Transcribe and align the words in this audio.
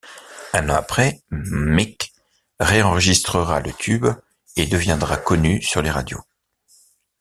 Un 0.53 0.67
an 0.71 0.73
après 0.73 1.21
Mick 1.29 2.11
réenregistrera 2.59 3.59
le 3.59 3.71
tube 3.71 4.07
et 4.55 4.65
deviendra 4.65 5.15
connue 5.15 5.61
sur 5.61 5.83
les 5.83 5.91
radios. 5.91 6.23